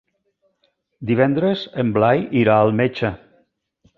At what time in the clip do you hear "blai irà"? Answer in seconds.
1.97-2.57